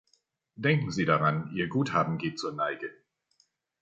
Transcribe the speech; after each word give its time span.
Denken 0.55 0.89
Sie 0.91 1.05
daran, 1.05 1.51
Ihr 1.53 1.67
Guthaben 1.67 2.17
geht 2.17 2.39
zur 2.39 2.53
Neige. 2.53 2.89